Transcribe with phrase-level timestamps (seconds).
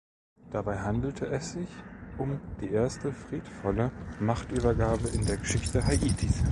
[0.51, 1.67] Dabei handelte es sich
[2.17, 6.39] um die erste friedvolle Machtübergabe in der Geschichte Haitis.